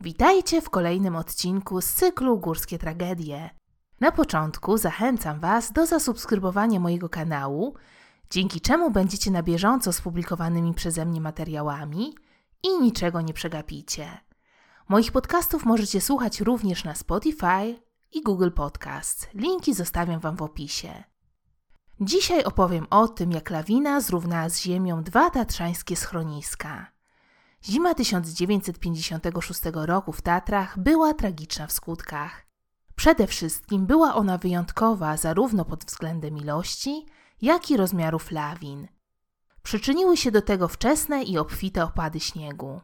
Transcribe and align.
Witajcie 0.00 0.60
w 0.60 0.70
kolejnym 0.70 1.16
odcinku 1.16 1.80
z 1.80 1.92
cyklu 1.92 2.38
Górskie 2.38 2.78
Tragedie. 2.78 3.50
Na 4.00 4.12
początku 4.12 4.76
zachęcam 4.76 5.40
Was 5.40 5.72
do 5.72 5.86
zasubskrybowania 5.86 6.80
mojego 6.80 7.08
kanału, 7.08 7.74
dzięki 8.30 8.60
czemu 8.60 8.90
będziecie 8.90 9.30
na 9.30 9.42
bieżąco 9.42 9.92
z 9.92 10.00
publikowanymi 10.00 10.74
przeze 10.74 11.06
mnie 11.06 11.20
materiałami 11.20 12.14
i 12.62 12.78
niczego 12.82 13.20
nie 13.20 13.34
przegapicie. 13.34 14.08
Moich 14.88 15.12
podcastów 15.12 15.64
możecie 15.64 16.00
słuchać 16.00 16.40
również 16.40 16.84
na 16.84 16.94
Spotify 16.94 17.82
i 18.12 18.22
Google 18.22 18.50
Podcast. 18.50 19.28
Linki 19.34 19.74
zostawiam 19.74 20.20
Wam 20.20 20.36
w 20.36 20.42
opisie. 20.42 21.04
Dzisiaj 22.00 22.44
opowiem 22.44 22.86
o 22.90 23.08
tym, 23.08 23.32
jak 23.32 23.50
lawina 23.50 24.00
zrównała 24.00 24.48
z 24.48 24.60
ziemią 24.60 25.02
dwa 25.02 25.30
tatrzańskie 25.30 25.96
schroniska. 25.96 26.97
Zima 27.64 27.94
1956 27.94 29.60
roku 29.74 30.12
w 30.12 30.22
Tatrach 30.22 30.78
była 30.78 31.14
tragiczna 31.14 31.66
w 31.66 31.72
skutkach. 31.72 32.46
Przede 32.96 33.26
wszystkim 33.26 33.86
była 33.86 34.14
ona 34.14 34.38
wyjątkowa 34.38 35.16
zarówno 35.16 35.64
pod 35.64 35.84
względem 35.84 36.38
ilości, 36.38 37.06
jak 37.42 37.70
i 37.70 37.76
rozmiarów 37.76 38.30
lawin. 38.30 38.88
Przyczyniły 39.62 40.16
się 40.16 40.30
do 40.30 40.42
tego 40.42 40.68
wczesne 40.68 41.22
i 41.22 41.38
obfite 41.38 41.84
opady 41.84 42.20
śniegu. 42.20 42.80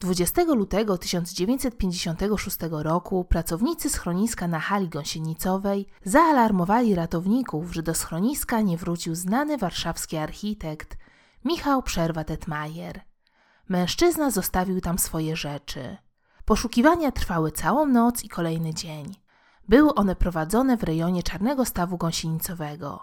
20 0.00 0.42
lutego 0.42 0.98
1956 0.98 2.56
roku 2.70 3.24
pracownicy 3.24 3.90
schroniska 3.90 4.48
na 4.48 4.60
hali 4.60 4.88
gąsienicowej 4.88 5.86
zaalarmowali 6.04 6.94
ratowników, 6.94 7.74
że 7.74 7.82
do 7.82 7.94
schroniska 7.94 8.60
nie 8.60 8.76
wrócił 8.76 9.14
znany 9.14 9.58
warszawski 9.58 10.16
architekt 10.16 10.96
Michał 11.44 11.80
Przerwa-Tetmajer. 11.80 13.00
Mężczyzna 13.68 14.30
zostawił 14.30 14.80
tam 14.80 14.98
swoje 14.98 15.36
rzeczy. 15.36 15.96
Poszukiwania 16.44 17.12
trwały 17.12 17.52
całą 17.52 17.86
noc 17.86 18.24
i 18.24 18.28
kolejny 18.28 18.74
dzień. 18.74 19.14
Były 19.68 19.94
one 19.94 20.16
prowadzone 20.16 20.76
w 20.76 20.82
rejonie 20.82 21.22
Czarnego 21.22 21.64
Stawu 21.64 21.98
Gąsienicowego. 21.98 23.02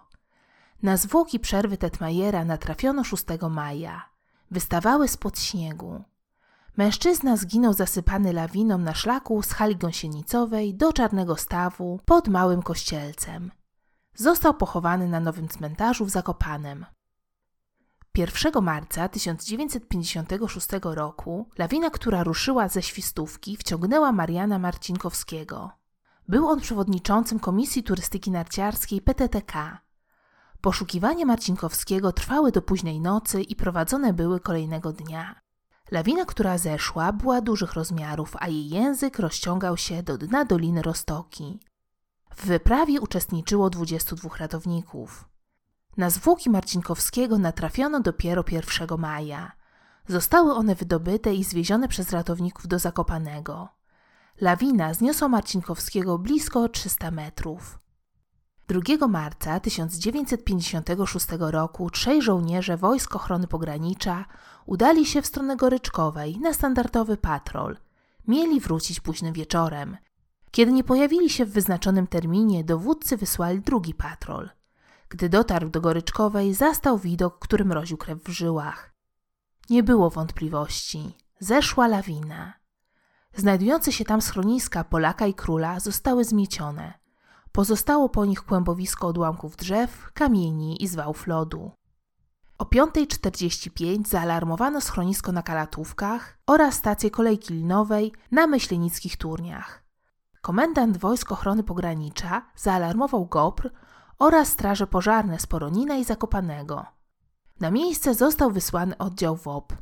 Na 0.83 0.97
zwłoki 0.97 1.39
przerwy 1.39 1.77
Tetmajera 1.77 2.45
natrafiono 2.45 3.03
6 3.03 3.23
maja. 3.49 4.09
Wystawały 4.51 5.07
spod 5.07 5.39
śniegu. 5.39 6.03
Mężczyzna 6.77 7.37
zginął 7.37 7.73
zasypany 7.73 8.33
lawiną 8.33 8.77
na 8.77 8.93
szlaku 8.93 9.43
z 9.43 9.51
hali 9.51 9.75
gąsienicowej 9.75 10.75
do 10.75 10.93
Czarnego 10.93 11.35
Stawu 11.35 11.99
pod 12.05 12.27
Małym 12.27 12.61
Kościelcem. 12.61 13.51
Został 14.15 14.53
pochowany 14.53 15.07
na 15.07 15.19
nowym 15.19 15.47
cmentarzu 15.47 16.05
w 16.05 16.09
Zakopanem. 16.09 16.85
1 18.17 18.61
marca 18.61 19.09
1956 19.09 20.67
roku 20.83 21.49
lawina, 21.57 21.89
która 21.89 22.23
ruszyła 22.23 22.67
ze 22.69 22.81
świstówki, 22.81 23.57
wciągnęła 23.57 24.11
Mariana 24.11 24.59
Marcinkowskiego. 24.59 25.71
Był 26.27 26.47
on 26.47 26.59
przewodniczącym 26.59 27.39
Komisji 27.39 27.83
Turystyki 27.83 28.31
Narciarskiej 28.31 29.01
PTTK. 29.01 29.77
Poszukiwania 30.61 31.25
Marcinkowskiego 31.25 32.11
trwały 32.11 32.51
do 32.51 32.61
późnej 32.61 32.99
nocy 32.99 33.41
i 33.41 33.55
prowadzone 33.55 34.13
były 34.13 34.39
kolejnego 34.39 34.91
dnia. 34.91 35.41
Lawina, 35.91 36.25
która 36.25 36.57
zeszła, 36.57 37.13
była 37.13 37.41
dużych 37.41 37.73
rozmiarów, 37.73 38.35
a 38.39 38.47
jej 38.47 38.69
język 38.69 39.19
rozciągał 39.19 39.77
się 39.77 40.03
do 40.03 40.17
dna 40.17 40.45
Doliny 40.45 40.81
Rostoki. 40.81 41.59
W 42.35 42.45
wyprawie 42.45 43.01
uczestniczyło 43.01 43.69
22 43.69 44.29
ratowników. 44.37 45.32
Na 45.97 46.09
zwłoki 46.09 46.49
Marcinkowskiego 46.49 47.37
natrafiono 47.37 47.99
dopiero 47.99 48.43
1 48.51 48.99
maja. 48.99 49.51
Zostały 50.07 50.53
one 50.53 50.75
wydobyte 50.75 51.33
i 51.33 51.43
zwiezione 51.43 51.87
przez 51.87 52.11
ratowników 52.11 52.67
do 52.67 52.79
Zakopanego. 52.79 53.69
Lawina 54.41 54.93
zniosła 54.93 55.27
Marcinkowskiego 55.27 56.17
blisko 56.17 56.69
300 56.69 57.11
metrów. 57.11 57.79
2 58.67 59.07
marca 59.07 59.59
1956 59.59 61.27
roku 61.39 61.89
trzej 61.89 62.21
żołnierze 62.21 62.77
Wojsk 62.77 63.15
Ochrony 63.15 63.47
Pogranicza 63.47 64.25
udali 64.65 65.05
się 65.05 65.21
w 65.21 65.27
stronę 65.27 65.55
Goryczkowej 65.55 66.39
na 66.39 66.53
standardowy 66.53 67.17
patrol. 67.17 67.77
Mieli 68.27 68.59
wrócić 68.59 68.99
późnym 68.99 69.33
wieczorem. 69.33 69.97
Kiedy 70.51 70.71
nie 70.71 70.83
pojawili 70.83 71.29
się 71.29 71.45
w 71.45 71.51
wyznaczonym 71.51 72.07
terminie, 72.07 72.63
dowódcy 72.63 73.17
wysłali 73.17 73.59
drugi 73.61 73.93
patrol. 73.93 74.49
Gdy 75.13 75.29
dotarł 75.29 75.69
do 75.69 75.81
Goryczkowej, 75.81 76.53
zastał 76.53 76.97
widok, 76.97 77.39
który 77.39 77.65
mroził 77.65 77.97
krew 77.97 78.23
w 78.23 78.29
żyłach. 78.29 78.93
Nie 79.69 79.83
było 79.83 80.09
wątpliwości. 80.09 81.17
Zeszła 81.39 81.87
lawina. 81.87 82.53
Znajdujące 83.35 83.91
się 83.91 84.05
tam 84.05 84.21
schroniska 84.21 84.83
Polaka 84.83 85.27
i 85.27 85.33
Króla 85.33 85.79
zostały 85.79 86.23
zmiecione. 86.23 86.93
Pozostało 87.51 88.09
po 88.09 88.25
nich 88.25 88.43
kłębowisko 88.43 89.07
odłamków 89.07 89.55
drzew, 89.55 90.11
kamieni 90.13 90.83
i 90.83 90.87
zwałów 90.87 91.27
lodu. 91.27 91.71
O 92.57 92.63
5.45 92.63 94.07
zaalarmowano 94.07 94.81
schronisko 94.81 95.31
na 95.31 95.41
Kalatówkach 95.43 96.37
oraz 96.47 96.75
stację 96.75 97.11
kolejki 97.11 97.53
linowej 97.53 98.13
na 98.31 98.47
Myślenickich 98.47 99.17
Turniach. 99.17 99.83
Komendant 100.41 100.97
Wojsk 100.97 101.31
Ochrony 101.31 101.63
Pogranicza 101.63 102.41
zaalarmował 102.55 103.25
GOPR 103.25 103.71
oraz 104.23 104.47
straże 104.49 104.87
pożarne 104.87 105.39
z 105.39 105.47
Poronina 105.47 105.95
i 105.95 106.03
Zakopanego. 106.03 106.85
Na 107.59 107.71
miejsce 107.71 108.13
został 108.13 108.51
wysłany 108.51 108.97
oddział 108.97 109.35
WOP. 109.35 109.73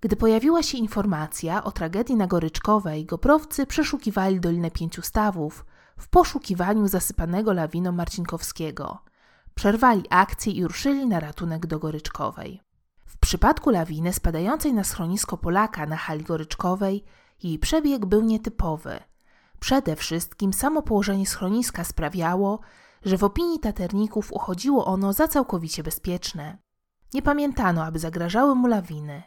Gdy 0.00 0.16
pojawiła 0.16 0.62
się 0.62 0.78
informacja 0.78 1.64
o 1.64 1.72
tragedii 1.72 2.16
na 2.16 2.26
Goryczkowej, 2.26 3.04
goprowcy 3.04 3.66
przeszukiwali 3.66 4.40
Dolinę 4.40 4.70
Pięciu 4.70 5.02
Stawów 5.02 5.64
w 5.98 6.08
poszukiwaniu 6.08 6.88
zasypanego 6.88 7.52
lawiną 7.52 7.92
Marcinkowskiego. 7.92 8.98
Przerwali 9.54 10.04
akcję 10.10 10.52
i 10.52 10.64
ruszyli 10.64 11.06
na 11.06 11.20
ratunek 11.20 11.66
do 11.66 11.78
Goryczkowej. 11.78 12.60
W 13.06 13.18
przypadku 13.18 13.70
lawiny 13.70 14.12
spadającej 14.12 14.74
na 14.74 14.84
schronisko 14.84 15.36
Polaka 15.36 15.86
na 15.86 15.96
hali 15.96 16.24
Goryczkowej, 16.24 17.04
jej 17.42 17.58
przebieg 17.58 18.06
był 18.06 18.22
nietypowy. 18.22 19.00
Przede 19.60 19.96
wszystkim 19.96 20.52
samo 20.52 20.82
położenie 20.82 21.26
schroniska 21.26 21.84
sprawiało, 21.84 22.60
że 23.06 23.18
w 23.18 23.24
opinii 23.24 23.60
taterników 23.60 24.32
uchodziło 24.32 24.86
ono 24.86 25.12
za 25.12 25.28
całkowicie 25.28 25.82
bezpieczne. 25.82 26.58
Nie 27.14 27.22
pamiętano, 27.22 27.84
aby 27.84 27.98
zagrażały 27.98 28.54
mu 28.54 28.66
lawiny. 28.66 29.22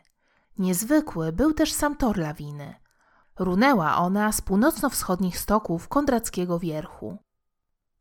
Niezwykły 0.57 1.31
był 1.31 1.53
też 1.53 1.73
sam 1.73 1.95
tor 1.95 2.17
lawiny. 2.17 2.75
Runęła 3.39 3.97
ona 3.97 4.31
z 4.31 4.41
północno-wschodnich 4.41 5.39
stoków 5.39 5.87
Kondrackiego 5.87 6.59
Wierchu. 6.59 7.17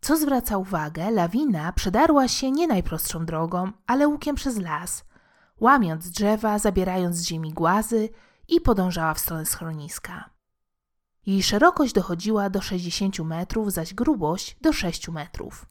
Co 0.00 0.16
zwraca 0.16 0.59
uwagę, 0.59 1.11
lawina 1.11 1.72
przedarła 1.72 2.28
się 2.28 2.50
nie 2.50 2.66
najprostszą 2.66 3.27
drogą, 3.27 3.72
ale 3.87 4.09
łukiem 4.09 4.37
przez 4.37 4.59
las, 4.59 5.05
łamiąc 5.60 6.10
drzewa, 6.10 6.59
zabierając 6.59 7.16
z 7.16 7.25
ziemi 7.25 7.53
głazy 7.53 8.09
i 8.49 8.60
podążała 8.60 9.15
w 9.15 9.19
stronę 9.19 9.47
schroniska. 9.47 10.31
Jej 11.28 11.43
szerokość 11.43 11.93
dochodziła 11.93 12.50
do 12.50 12.61
60 12.61 13.19
metrów, 13.19 13.72
zaś 13.72 13.94
grubość 13.94 14.56
do 14.61 14.72
6 14.72 15.09
metrów. 15.09 15.66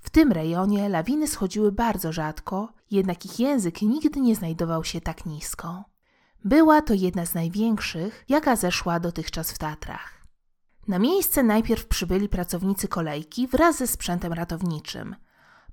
W 0.00 0.10
tym 0.10 0.32
rejonie 0.32 0.88
lawiny 0.88 1.28
schodziły 1.28 1.72
bardzo 1.72 2.12
rzadko, 2.12 2.72
jednak 2.90 3.24
ich 3.24 3.40
język 3.40 3.82
nigdy 3.82 4.20
nie 4.20 4.36
znajdował 4.36 4.84
się 4.84 5.00
tak 5.00 5.26
nisko. 5.26 5.84
Była 6.44 6.82
to 6.82 6.94
jedna 6.94 7.26
z 7.26 7.34
największych, 7.34 8.24
jaka 8.28 8.56
zeszła 8.56 9.00
dotychczas 9.00 9.52
w 9.52 9.58
Tatrach. 9.58 10.26
Na 10.88 10.98
miejsce 10.98 11.42
najpierw 11.42 11.86
przybyli 11.86 12.28
pracownicy 12.28 12.88
kolejki 12.88 13.48
wraz 13.48 13.76
ze 13.76 13.86
sprzętem 13.86 14.32
ratowniczym. 14.32 15.16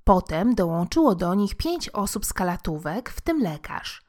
Potem 0.03 0.55
dołączyło 0.55 1.15
do 1.15 1.35
nich 1.35 1.55
pięć 1.55 1.89
osób 1.89 2.25
z 2.25 2.33
kalatówek, 2.33 3.09
w 3.09 3.21
tym 3.21 3.41
lekarz. 3.41 4.06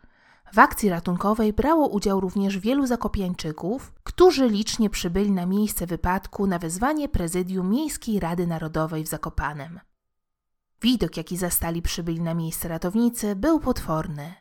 W 0.52 0.58
akcji 0.58 0.88
ratunkowej 0.88 1.52
brało 1.52 1.88
udział 1.88 2.20
również 2.20 2.58
wielu 2.58 2.86
zakopiańczyków, 2.86 3.92
którzy 4.04 4.48
licznie 4.48 4.90
przybyli 4.90 5.30
na 5.30 5.46
miejsce 5.46 5.86
wypadku 5.86 6.46
na 6.46 6.58
wezwanie 6.58 7.08
prezydium 7.08 7.70
Miejskiej 7.70 8.20
Rady 8.20 8.46
Narodowej 8.46 9.04
w 9.04 9.08
Zakopanem. 9.08 9.80
Widok, 10.82 11.16
jaki 11.16 11.36
zastali 11.36 11.82
przybyli 11.82 12.20
na 12.20 12.34
miejsce 12.34 12.68
ratownicy, 12.68 13.36
był 13.36 13.60
potworny. 13.60 14.34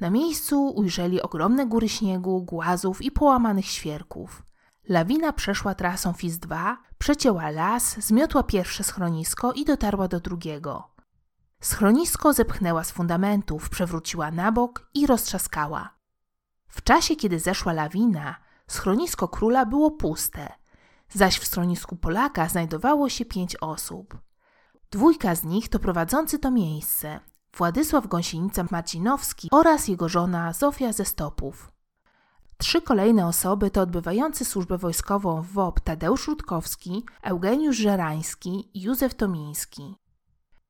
Na 0.00 0.10
miejscu 0.10 0.68
ujrzeli 0.68 1.22
ogromne 1.22 1.66
góry 1.66 1.88
śniegu, 1.88 2.42
głazów 2.42 3.02
i 3.02 3.10
połamanych 3.10 3.66
świerków. 3.66 4.42
Lawina 4.88 5.32
przeszła 5.32 5.74
trasą 5.74 6.12
FIS-2, 6.12 6.76
przecięła 6.98 7.50
las, 7.50 8.00
zmiotła 8.00 8.42
pierwsze 8.42 8.84
schronisko 8.84 9.52
i 9.52 9.64
dotarła 9.64 10.08
do 10.08 10.20
drugiego. 10.20 10.97
Schronisko 11.60 12.32
zepchnęła 12.32 12.84
z 12.84 12.90
fundamentów, 12.90 13.70
przewróciła 13.70 14.30
na 14.30 14.52
bok 14.52 14.90
i 14.94 15.06
roztrzaskała. 15.06 15.94
W 16.68 16.82
czasie, 16.82 17.16
kiedy 17.16 17.38
zeszła 17.38 17.72
lawina, 17.72 18.36
schronisko 18.66 19.28
króla 19.28 19.66
było 19.66 19.90
puste, 19.90 20.52
zaś 21.08 21.38
w 21.38 21.46
schronisku 21.46 21.96
Polaka 21.96 22.48
znajdowało 22.48 23.08
się 23.08 23.24
pięć 23.24 23.56
osób. 23.56 24.18
Dwójka 24.90 25.34
z 25.34 25.44
nich 25.44 25.68
to 25.68 25.78
prowadzący 25.78 26.38
to 26.38 26.50
miejsce, 26.50 27.20
Władysław 27.56 28.06
Gąsienica 28.06 28.64
Marcinowski 28.70 29.48
oraz 29.50 29.88
jego 29.88 30.08
żona 30.08 30.52
Zofia 30.52 30.92
ze 30.92 31.04
Stopów. 31.04 31.72
Trzy 32.58 32.82
kolejne 32.82 33.26
osoby 33.26 33.70
to 33.70 33.80
odbywający 33.80 34.44
służbę 34.44 34.78
wojskową 34.78 35.42
w 35.42 35.52
WOP 35.52 35.80
Tadeusz 35.80 36.28
Rutkowski, 36.28 37.04
Eugeniusz 37.22 37.76
Żerański 37.76 38.70
i 38.74 38.82
Józef 38.82 39.14
Tomiński. 39.14 39.96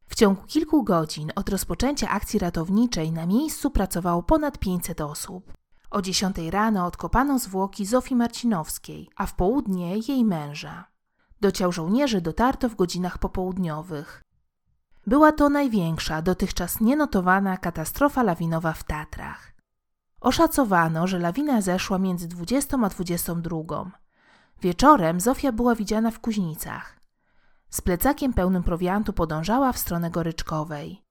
W 0.08 0.14
ciągu 0.14 0.42
kilku 0.46 0.84
godzin 0.84 1.32
od 1.36 1.48
rozpoczęcia 1.48 2.08
akcji 2.08 2.38
ratowniczej 2.38 3.12
na 3.12 3.26
miejscu 3.26 3.70
pracowało 3.70 4.22
ponad 4.22 4.58
500 4.58 5.00
osób. 5.00 5.52
O 5.90 6.02
10 6.02 6.36
rano 6.50 6.86
odkopano 6.86 7.38
zwłoki 7.38 7.86
Zofii 7.86 8.16
Marcinowskiej, 8.16 9.10
a 9.16 9.26
w 9.26 9.34
południe 9.34 9.98
jej 9.98 10.24
męża. 10.24 10.84
Do 11.40 11.52
ciał 11.52 11.72
żołnierzy 11.72 12.20
dotarto 12.20 12.68
w 12.68 12.74
godzinach 12.74 13.18
popołudniowych. 13.18 14.24
Była 15.06 15.32
to 15.32 15.48
największa, 15.48 16.22
dotychczas 16.22 16.80
nienotowana 16.80 17.56
katastrofa 17.56 18.22
lawinowa 18.22 18.72
w 18.72 18.84
Tatrach. 18.84 19.52
Oszacowano, 20.20 21.06
że 21.06 21.18
lawina 21.18 21.60
zeszła 21.60 21.98
między 21.98 22.28
20 22.28 22.76
a 22.82 22.88
22. 22.88 23.56
Wieczorem 24.62 25.20
Zofia 25.20 25.52
była 25.52 25.74
widziana 25.74 26.10
w 26.10 26.20
Kuźnicach. 26.20 26.97
Z 27.70 27.80
plecakiem 27.80 28.32
pełnym 28.32 28.62
prowiantu 28.62 29.12
podążała 29.12 29.72
w 29.72 29.78
stronę 29.78 30.10
Goryczkowej. 30.10 31.02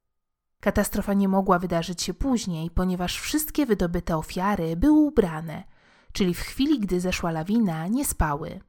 Katastrofa 0.59 1.13
nie 1.13 1.27
mogła 1.27 1.59
wydarzyć 1.59 2.03
się 2.03 2.13
później, 2.13 2.71
ponieważ 2.71 3.19
wszystkie 3.19 3.65
wydobyte 3.65 4.17
ofiary 4.17 4.75
były 4.75 4.99
ubrane, 4.99 5.63
czyli 6.11 6.33
w 6.33 6.39
chwili, 6.39 6.79
gdy 6.79 6.99
zeszła 6.99 7.31
lawina, 7.31 7.87
nie 7.87 8.05
spały. 8.05 8.59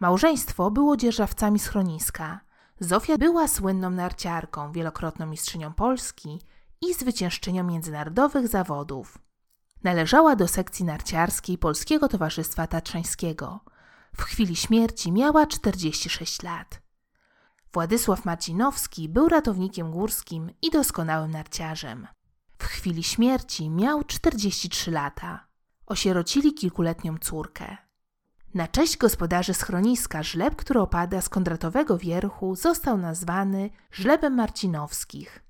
Małżeństwo 0.00 0.70
było 0.70 0.96
dzierżawcami 0.96 1.58
schroniska. 1.58 2.40
Zofia 2.80 3.18
była 3.18 3.48
słynną 3.48 3.90
narciarką, 3.90 4.72
wielokrotną 4.72 5.26
mistrzynią 5.26 5.72
Polski 5.74 6.40
i 6.80 6.94
zwyciężczynią 6.94 7.64
międzynarodowych 7.64 8.48
zawodów. 8.48 9.18
Należała 9.82 10.36
do 10.36 10.48
sekcji 10.48 10.84
narciarskiej 10.84 11.58
Polskiego 11.58 12.08
Towarzystwa 12.08 12.66
Tatrzańskiego. 12.66 13.60
W 14.16 14.22
chwili 14.22 14.56
śmierci 14.56 15.12
miała 15.12 15.46
46 15.46 16.42
lat. 16.42 16.83
Władysław 17.74 18.24
Marcinowski 18.24 19.08
był 19.08 19.28
ratownikiem 19.28 19.90
górskim 19.90 20.50
i 20.62 20.70
doskonałym 20.70 21.30
narciarzem. 21.30 22.06
W 22.58 22.64
chwili 22.64 23.02
śmierci 23.02 23.70
miał 23.70 24.04
43 24.04 24.90
lata. 24.90 25.46
Osierocili 25.86 26.54
kilkuletnią 26.54 27.18
córkę. 27.18 27.76
Na 28.54 28.68
cześć 28.68 28.96
gospodarzy 28.96 29.54
schroniska 29.54 30.22
żleb, 30.22 30.56
który 30.56 30.80
opada 30.80 31.20
z 31.20 31.28
kondratowego 31.28 31.98
wierchu, 31.98 32.56
został 32.56 32.98
nazwany 32.98 33.70
żlebem 33.92 34.34
Marcinowskich. 34.34 35.44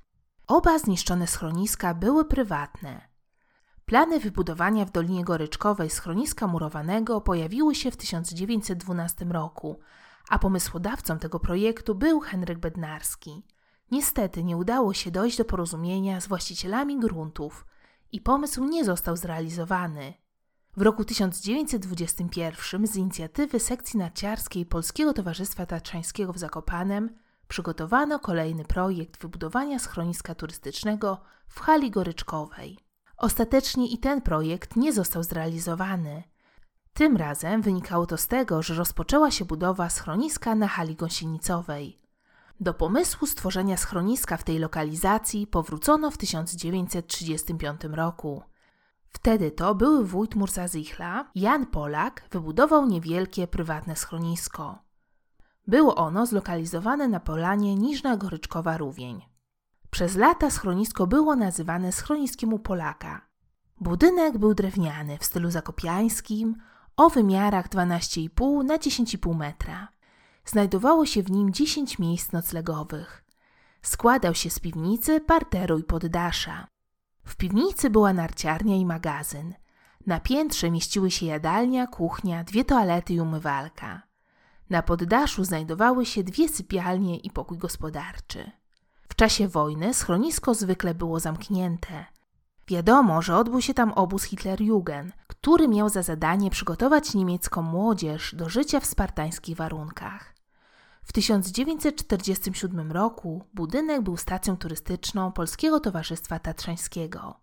Oba 0.46 0.78
zniszczone 0.78 1.26
schroniska 1.26 1.94
były 1.94 2.24
prywatne. 2.24 3.08
Plany 3.84 4.20
wybudowania 4.20 4.84
w 4.84 4.90
Dolinie 4.90 5.24
Goryczkowej 5.24 5.90
schroniska 5.90 6.46
murowanego 6.46 7.20
pojawiły 7.20 7.74
się 7.74 7.90
w 7.90 7.96
1912 7.96 9.24
roku, 9.24 9.80
a 10.28 10.38
pomysłodawcą 10.38 11.18
tego 11.18 11.40
projektu 11.40 11.94
był 11.94 12.20
Henryk 12.20 12.58
Bednarski. 12.58 13.46
Niestety 13.90 14.44
nie 14.44 14.56
udało 14.56 14.94
się 14.94 15.10
dojść 15.10 15.38
do 15.38 15.44
porozumienia 15.44 16.20
z 16.20 16.26
właścicielami 16.26 17.00
gruntów 17.00 17.66
i 18.12 18.20
pomysł 18.20 18.64
nie 18.64 18.84
został 18.84 19.16
zrealizowany. 19.16 20.14
W 20.76 20.82
roku 20.82 21.04
1921 21.04 22.86
z 22.86 22.96
inicjatywy 22.96 23.60
sekcji 23.60 23.98
narciarskiej 23.98 24.66
Polskiego 24.66 25.12
Towarzystwa 25.12 25.66
Tatrzańskiego 25.66 26.32
w 26.32 26.38
Zakopanem 26.38 27.18
przygotowano 27.48 28.18
kolejny 28.18 28.64
projekt 28.64 29.22
wybudowania 29.22 29.78
schroniska 29.78 30.34
turystycznego 30.34 31.20
w 31.48 31.60
hali 31.60 31.90
goryczkowej. 31.90 32.78
Ostatecznie 33.16 33.88
i 33.88 33.98
ten 33.98 34.22
projekt 34.22 34.76
nie 34.76 34.92
został 34.92 35.22
zrealizowany. 35.22 36.22
Tym 36.94 37.16
razem 37.16 37.62
wynikało 37.62 38.06
to 38.06 38.16
z 38.16 38.26
tego, 38.28 38.62
że 38.62 38.74
rozpoczęła 38.74 39.30
się 39.30 39.44
budowa 39.44 39.90
schroniska 39.90 40.54
na 40.54 40.68
hali 40.68 40.96
gąsienicowej. 40.96 41.98
Do 42.60 42.74
pomysłu 42.74 43.26
stworzenia 43.26 43.76
schroniska 43.76 44.36
w 44.36 44.44
tej 44.44 44.58
lokalizacji 44.58 45.46
powrócono 45.46 46.10
w 46.10 46.18
1935 46.18 47.80
roku. 47.84 48.42
Wtedy 49.08 49.50
to 49.50 49.74
były 49.74 50.04
wójt 50.04 50.34
Murzazichla, 50.34 51.30
Jan 51.34 51.66
Polak, 51.66 52.22
wybudował 52.30 52.86
niewielkie 52.86 53.46
prywatne 53.46 53.96
schronisko. 53.96 54.78
Było 55.66 55.94
ono 55.94 56.26
zlokalizowane 56.26 57.08
na 57.08 57.20
polanie 57.20 57.74
Niżna 57.74 58.16
Goryczkowa 58.16 58.76
Rówień. 58.76 59.22
Przez 59.90 60.16
lata 60.16 60.50
schronisko 60.50 61.06
było 61.06 61.36
nazywane 61.36 61.92
schroniskiem 61.92 62.52
u 62.52 62.58
Polaka. 62.58 63.20
Budynek 63.80 64.38
był 64.38 64.54
drewniany 64.54 65.18
w 65.18 65.24
stylu 65.24 65.50
zakopiańskim 65.50 66.56
o 66.96 67.10
wymiarach 67.10 67.68
12,5 67.68 68.64
na 68.64 68.76
10,5 68.76 69.36
metra. 69.36 69.88
Znajdowało 70.44 71.06
się 71.06 71.22
w 71.22 71.30
nim 71.30 71.52
10 71.52 71.98
miejsc 71.98 72.32
noclegowych. 72.32 73.24
Składał 73.82 74.34
się 74.34 74.50
z 74.50 74.58
piwnicy, 74.58 75.20
parteru 75.20 75.78
i 75.78 75.84
poddasza. 75.84 76.66
W 77.24 77.36
piwnicy 77.36 77.90
była 77.90 78.12
narciarnia 78.12 78.76
i 78.76 78.86
magazyn. 78.86 79.54
Na 80.06 80.20
piętrze 80.20 80.70
mieściły 80.70 81.10
się 81.10 81.26
jadalnia, 81.26 81.86
kuchnia, 81.86 82.44
dwie 82.44 82.64
toalety 82.64 83.14
i 83.14 83.20
umywalka. 83.20 84.02
Na 84.70 84.82
poddaszu 84.82 85.44
znajdowały 85.44 86.06
się 86.06 86.24
dwie 86.24 86.48
sypialnie 86.48 87.16
i 87.16 87.30
pokój 87.30 87.58
gospodarczy. 87.58 88.50
W 89.08 89.14
czasie 89.14 89.48
wojny 89.48 89.94
schronisko 89.94 90.54
zwykle 90.54 90.94
było 90.94 91.20
zamknięte. 91.20 92.04
Wiadomo, 92.68 93.22
że 93.22 93.36
odbył 93.36 93.60
się 93.60 93.74
tam 93.74 93.92
obóz 93.92 94.22
Hitlerjugend, 94.22 95.14
który 95.26 95.68
miał 95.68 95.88
za 95.88 96.02
zadanie 96.02 96.50
przygotować 96.50 97.14
niemiecką 97.14 97.62
młodzież 97.62 98.34
do 98.34 98.48
życia 98.48 98.80
w 98.80 98.86
spartańskich 98.86 99.56
warunkach. 99.56 100.34
W 101.02 101.12
1947 101.12 102.92
roku 102.92 103.44
budynek 103.54 104.02
był 104.02 104.16
stacją 104.16 104.56
turystyczną 104.56 105.32
Polskiego 105.32 105.80
Towarzystwa 105.80 106.38
Tatrzańskiego. 106.38 107.40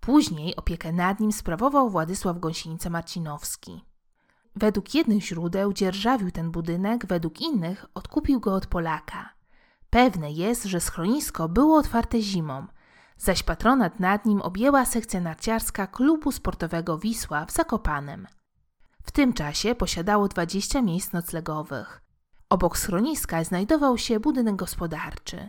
Później 0.00 0.56
opiekę 0.56 0.92
nad 0.92 1.20
nim 1.20 1.32
sprawował 1.32 1.90
Władysław 1.90 2.36
Gąsienica-Marcinowski. 2.36 3.80
Według 4.56 4.94
jednych 4.94 5.22
źródeł 5.22 5.72
dzierżawił 5.72 6.30
ten 6.30 6.50
budynek, 6.50 7.06
według 7.06 7.40
innych 7.40 7.86
odkupił 7.94 8.40
go 8.40 8.54
od 8.54 8.66
Polaka. 8.66 9.34
Pewne 9.90 10.32
jest, 10.32 10.64
że 10.64 10.80
schronisko 10.80 11.48
było 11.48 11.78
otwarte 11.78 12.20
zimą, 12.20 12.66
zaś 13.18 13.42
patronat 13.42 14.00
nad 14.00 14.26
nim 14.26 14.42
objęła 14.42 14.84
sekcja 14.84 15.20
narciarska 15.20 15.86
klubu 15.86 16.32
sportowego 16.32 16.98
Wisła 16.98 17.46
w 17.46 17.52
Zakopanem. 17.52 18.26
W 19.02 19.10
tym 19.10 19.32
czasie 19.32 19.74
posiadało 19.74 20.28
20 20.28 20.82
miejsc 20.82 21.12
noclegowych. 21.12 22.02
Obok 22.48 22.78
schroniska 22.78 23.44
znajdował 23.44 23.98
się 23.98 24.20
budynek 24.20 24.56
gospodarczy. 24.56 25.48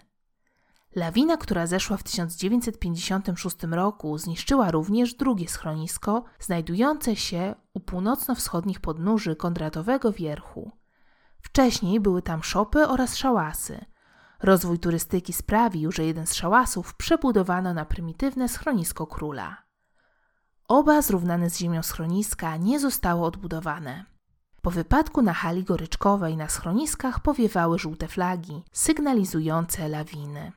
Lawina, 0.95 1.37
która 1.37 1.67
zeszła 1.67 1.97
w 1.97 2.03
1956 2.03 3.55
roku, 3.71 4.17
zniszczyła 4.17 4.71
również 4.71 5.13
drugie 5.13 5.47
schronisko, 5.47 6.23
znajdujące 6.39 7.15
się 7.15 7.55
u 7.73 7.79
północno-wschodnich 7.79 8.79
podnóży 8.79 9.35
Kondratowego 9.35 10.11
Wierchu. 10.11 10.71
Wcześniej 11.41 11.99
były 11.99 12.21
tam 12.21 12.43
szopy 12.43 12.87
oraz 12.87 13.15
szałasy– 13.17 13.85
Rozwój 14.43 14.79
turystyki 14.79 15.33
sprawił, 15.33 15.91
że 15.91 16.05
jeden 16.05 16.27
z 16.27 16.33
szałasów 16.33 16.93
przebudowano 16.93 17.73
na 17.73 17.85
prymitywne 17.85 18.49
schronisko 18.49 19.07
króla. 19.07 19.57
Oba 20.67 21.01
zrównane 21.01 21.49
z 21.49 21.57
ziemią 21.57 21.83
schroniska 21.83 22.57
nie 22.57 22.79
zostały 22.79 23.25
odbudowane. 23.25 24.05
Po 24.61 24.71
wypadku 24.71 25.21
na 25.21 25.33
hali 25.33 25.63
goryczkowej 25.63 26.37
na 26.37 26.49
schroniskach 26.49 27.19
powiewały 27.19 27.79
żółte 27.79 28.07
flagi, 28.07 28.63
sygnalizujące 28.71 29.89
lawiny. 29.89 30.51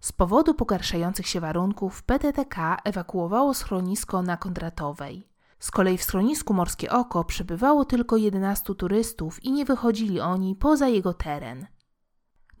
Z 0.00 0.12
powodu 0.12 0.54
pogarszających 0.54 1.26
się 1.26 1.40
warunków 1.40 2.02
PTTK 2.02 2.76
ewakuowało 2.84 3.54
schronisko 3.54 4.22
na 4.22 4.36
Kondratowej. 4.36 5.28
Z 5.58 5.70
kolei 5.70 5.98
w 5.98 6.04
schronisku 6.04 6.54
Morskie 6.54 6.90
Oko 6.90 7.24
przebywało 7.24 7.84
tylko 7.84 8.16
11 8.16 8.74
turystów 8.74 9.44
i 9.44 9.52
nie 9.52 9.64
wychodzili 9.64 10.20
oni 10.20 10.56
poza 10.56 10.88
jego 10.88 11.14
teren. 11.14 11.66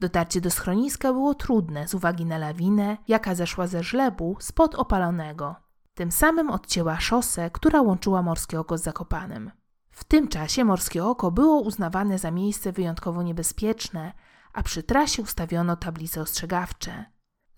Dotarcie 0.00 0.40
do 0.40 0.50
schroniska 0.50 1.12
było 1.12 1.34
trudne 1.34 1.88
z 1.88 1.94
uwagi 1.94 2.26
na 2.26 2.38
lawinę, 2.38 2.96
jaka 3.08 3.34
zeszła 3.34 3.66
ze 3.66 3.82
żlebu 3.82 4.36
spod 4.40 4.74
opalonego. 4.74 5.56
Tym 5.94 6.12
samym 6.12 6.50
odcięła 6.50 7.00
szosę, 7.00 7.50
która 7.50 7.82
łączyła 7.82 8.22
Morskie 8.22 8.60
Oko 8.60 8.78
z 8.78 8.82
Zakopanem. 8.82 9.50
W 9.90 10.04
tym 10.04 10.28
czasie 10.28 10.64
Morskie 10.64 11.04
Oko 11.04 11.30
było 11.30 11.60
uznawane 11.60 12.18
za 12.18 12.30
miejsce 12.30 12.72
wyjątkowo 12.72 13.22
niebezpieczne, 13.22 14.12
a 14.52 14.62
przy 14.62 14.82
trasie 14.82 15.22
ustawiono 15.22 15.76
tablice 15.76 16.20
ostrzegawcze. 16.20 17.04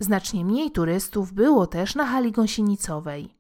Znacznie 0.01 0.45
mniej 0.45 0.71
turystów 0.71 1.33
było 1.33 1.67
też 1.67 1.95
na 1.95 2.07
hali 2.07 2.33
gąsienicowej. 2.33 3.37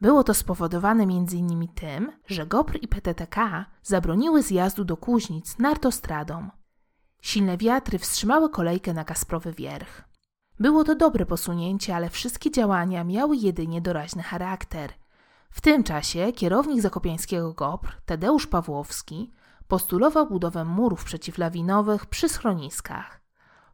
Było 0.00 0.24
to 0.24 0.34
spowodowane 0.34 1.02
m.in. 1.02 1.68
tym, 1.68 2.12
że 2.26 2.46
GOPR 2.46 2.78
i 2.82 2.88
PTTK 2.88 3.66
zabroniły 3.82 4.42
zjazdu 4.42 4.84
do 4.84 4.96
Kuźnic 4.96 5.58
nartostradą. 5.58 6.50
Silne 7.22 7.56
wiatry 7.56 7.98
wstrzymały 7.98 8.50
kolejkę 8.50 8.92
na 8.94 9.04
Kasprowy 9.04 9.52
Wierch. 9.52 10.02
Było 10.60 10.84
to 10.84 10.94
dobre 10.94 11.26
posunięcie, 11.26 11.96
ale 11.96 12.10
wszystkie 12.10 12.50
działania 12.50 13.04
miały 13.04 13.36
jedynie 13.36 13.80
doraźny 13.80 14.22
charakter. 14.22 14.92
W 15.50 15.60
tym 15.60 15.84
czasie 15.84 16.32
kierownik 16.32 16.80
zakopiańskiego 16.80 17.52
GOPR, 17.52 17.92
Tadeusz 18.06 18.46
Pawłowski, 18.46 19.30
postulował 19.68 20.26
budowę 20.26 20.64
murów 20.64 21.04
przeciwlawinowych 21.04 22.06
przy 22.06 22.28
schroniskach. 22.28 23.20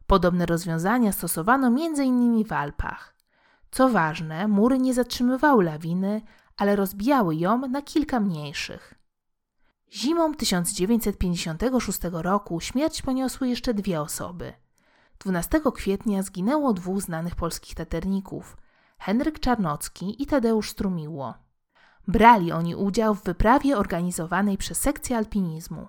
Podobne 0.07 0.45
rozwiązania 0.45 1.11
stosowano 1.11 1.67
m.in. 1.67 2.45
w 2.45 2.51
Alpach. 2.51 3.15
Co 3.71 3.89
ważne, 3.89 4.47
mury 4.47 4.79
nie 4.79 4.93
zatrzymywały 4.93 5.63
lawiny, 5.63 6.21
ale 6.57 6.75
rozbijały 6.75 7.35
ją 7.35 7.57
na 7.67 7.81
kilka 7.81 8.19
mniejszych. 8.19 8.96
Zimą 9.93 10.33
1956 10.33 11.99
roku 12.11 12.59
śmierć 12.59 13.01
poniosły 13.01 13.47
jeszcze 13.47 13.73
dwie 13.73 14.01
osoby. 14.01 14.53
12 15.19 15.61
kwietnia 15.73 16.23
zginęło 16.23 16.73
dwóch 16.73 17.01
znanych 17.01 17.35
polskich 17.35 17.75
taterników 17.75 18.57
Henryk 18.99 19.39
Czarnocki 19.39 20.23
i 20.23 20.25
Tadeusz 20.25 20.69
Strumiło. 20.69 21.33
Brali 22.07 22.51
oni 22.51 22.75
udział 22.75 23.15
w 23.15 23.23
wyprawie 23.23 23.77
organizowanej 23.77 24.57
przez 24.57 24.79
sekcję 24.79 25.17
alpinizmu. 25.17 25.87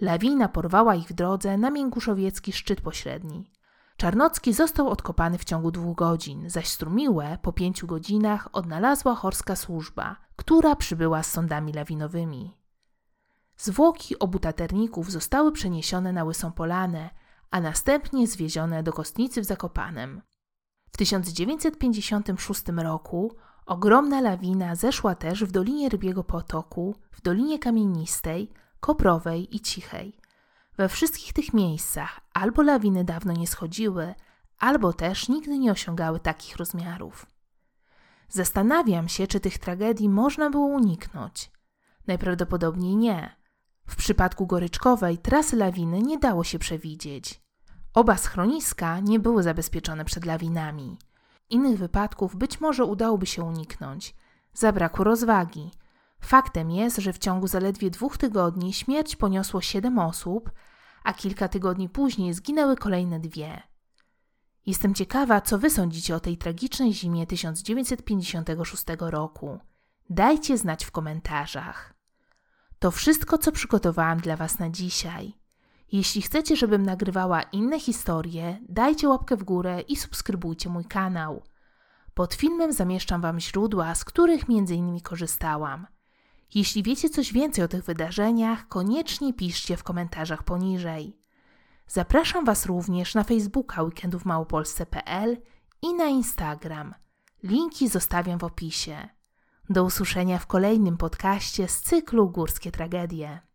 Lawina 0.00 0.48
porwała 0.48 0.94
ich 0.94 1.08
w 1.08 1.12
drodze 1.12 1.58
na 1.58 1.70
Mięguszowiecki 1.70 2.52
szczyt 2.52 2.80
pośredni. 2.80 3.50
Czarnocki 3.96 4.52
został 4.52 4.88
odkopany 4.88 5.38
w 5.38 5.44
ciągu 5.44 5.70
dwóch 5.70 5.96
godzin, 5.96 6.50
zaś 6.50 6.68
Strumiłę 6.68 7.38
po 7.42 7.52
pięciu 7.52 7.86
godzinach 7.86 8.48
odnalazła 8.52 9.14
chorska 9.14 9.56
służba, 9.56 10.16
która 10.36 10.76
przybyła 10.76 11.22
z 11.22 11.30
sądami 11.30 11.72
lawinowymi. 11.72 12.59
Zwłoki 13.62 14.18
obu 14.18 14.38
taterników 14.38 15.10
zostały 15.10 15.52
przeniesione 15.52 16.12
na 16.12 16.24
Łysą 16.24 16.52
Polanę, 16.52 17.10
a 17.50 17.60
następnie 17.60 18.26
zwiezione 18.26 18.82
do 18.82 18.92
kostnicy 18.92 19.40
w 19.40 19.44
Zakopanem. 19.44 20.22
W 20.92 20.96
1956 20.96 22.62
roku 22.76 23.36
ogromna 23.66 24.20
lawina 24.20 24.74
zeszła 24.74 25.14
też 25.14 25.44
w 25.44 25.52
Dolinie 25.52 25.88
Rybiego 25.88 26.24
Potoku, 26.24 26.94
w 27.10 27.20
Dolinie 27.20 27.58
Kamienistej, 27.58 28.50
Koprowej 28.80 29.56
i 29.56 29.60
Cichej. 29.60 30.16
We 30.76 30.88
wszystkich 30.88 31.32
tych 31.32 31.54
miejscach 31.54 32.20
albo 32.34 32.62
lawiny 32.62 33.04
dawno 33.04 33.32
nie 33.32 33.46
schodziły, 33.46 34.14
albo 34.58 34.92
też 34.92 35.28
nigdy 35.28 35.58
nie 35.58 35.72
osiągały 35.72 36.20
takich 36.20 36.56
rozmiarów. 36.56 37.26
Zastanawiam 38.28 39.08
się, 39.08 39.26
czy 39.26 39.40
tych 39.40 39.58
tragedii 39.58 40.08
można 40.08 40.50
było 40.50 40.66
uniknąć. 40.66 41.50
Najprawdopodobniej 42.06 42.96
nie. 42.96 43.39
W 43.90 43.96
przypadku 43.96 44.46
goryczkowej 44.46 45.18
trasy 45.18 45.56
lawiny 45.56 46.02
nie 46.02 46.18
dało 46.18 46.44
się 46.44 46.58
przewidzieć. 46.58 47.42
Oba 47.94 48.16
schroniska 48.16 49.00
nie 49.00 49.18
były 49.18 49.42
zabezpieczone 49.42 50.04
przed 50.04 50.24
lawinami. 50.24 50.98
Innych 51.50 51.78
wypadków 51.78 52.36
być 52.36 52.60
może 52.60 52.84
udałoby 52.84 53.26
się 53.26 53.42
uniknąć. 53.42 54.14
Zabrakło 54.54 55.04
rozwagi. 55.04 55.70
Faktem 56.20 56.70
jest, 56.70 56.96
że 56.96 57.12
w 57.12 57.18
ciągu 57.18 57.46
zaledwie 57.46 57.90
dwóch 57.90 58.18
tygodni 58.18 58.72
śmierć 58.72 59.16
poniosło 59.16 59.60
siedem 59.60 59.98
osób, 59.98 60.50
a 61.04 61.12
kilka 61.12 61.48
tygodni 61.48 61.88
później 61.88 62.34
zginęły 62.34 62.76
kolejne 62.76 63.20
dwie. 63.20 63.62
Jestem 64.66 64.94
ciekawa, 64.94 65.40
co 65.40 65.58
wy 65.58 65.70
sądzicie 65.70 66.16
o 66.16 66.20
tej 66.20 66.38
tragicznej 66.38 66.94
zimie 66.94 67.26
1956 67.26 68.84
roku. 68.98 69.58
Dajcie 70.10 70.58
znać 70.58 70.84
w 70.84 70.90
komentarzach. 70.90 71.99
To 72.80 72.90
wszystko, 72.90 73.38
co 73.38 73.52
przygotowałam 73.52 74.18
dla 74.18 74.36
Was 74.36 74.58
na 74.58 74.70
dzisiaj. 74.70 75.32
Jeśli 75.92 76.22
chcecie, 76.22 76.56
żebym 76.56 76.82
nagrywała 76.82 77.42
inne 77.42 77.80
historie, 77.80 78.58
dajcie 78.68 79.08
łapkę 79.08 79.36
w 79.36 79.44
górę 79.44 79.80
i 79.80 79.96
subskrybujcie 79.96 80.68
mój 80.68 80.84
kanał. 80.84 81.42
Pod 82.14 82.34
filmem 82.34 82.72
zamieszczam 82.72 83.20
Wam 83.20 83.40
źródła, 83.40 83.94
z 83.94 84.04
których 84.04 84.44
m.in. 84.48 85.00
korzystałam. 85.00 85.86
Jeśli 86.54 86.82
wiecie 86.82 87.08
coś 87.08 87.32
więcej 87.32 87.64
o 87.64 87.68
tych 87.68 87.84
wydarzeniach, 87.84 88.68
koniecznie 88.68 89.34
piszcie 89.34 89.76
w 89.76 89.84
komentarzach 89.84 90.42
poniżej. 90.42 91.16
Zapraszam 91.86 92.44
Was 92.44 92.66
również 92.66 93.14
na 93.14 93.24
Facebooka 93.24 93.82
weekendówmałopolsce.pl 93.82 95.36
i 95.82 95.94
na 95.94 96.06
Instagram. 96.06 96.94
Linki 97.42 97.88
zostawiam 97.88 98.38
w 98.38 98.44
opisie. 98.44 99.08
Do 99.70 99.84
usłyszenia 99.84 100.38
w 100.38 100.46
kolejnym 100.46 100.96
podcaście 100.96 101.68
z 101.68 101.80
cyklu 101.80 102.30
Górskie 102.30 102.72
Tragedie. 102.72 103.49